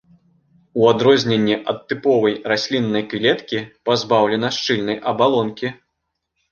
У 0.79 0.87
адрозненне 0.93 1.57
ад 1.73 1.83
тыповай 1.93 2.35
расліннай 2.53 3.07
клеткі 3.13 3.63
пазбаўлена 3.91 4.47
шчыльнай 4.59 4.97
абалонкі. 5.15 5.67